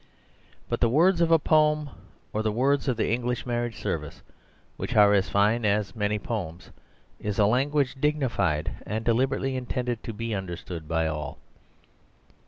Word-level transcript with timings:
But 0.67 0.79
the 0.81 0.89
words 0.89 1.21
of 1.21 1.29
a 1.29 1.37
poem 1.37 1.91
or 2.33 2.41
the 2.41 2.51
words 2.51 2.87
of 2.87 2.97
the 2.97 3.11
English 3.11 3.45
Marriage 3.45 3.79
Service, 3.79 4.23
which 4.75 4.95
are 4.95 5.13
as 5.13 5.29
fine 5.29 5.63
as 5.63 5.95
many 5.95 6.17
poems, 6.17 6.71
is 7.19 7.37
a 7.37 7.45
language 7.45 7.95
dignified 8.01 8.71
and 8.87 9.05
deliberately 9.05 9.55
intended 9.55 10.01
to 10.01 10.11
be 10.11 10.33
understood 10.33 10.87
by 10.87 11.05
all. 11.05 11.37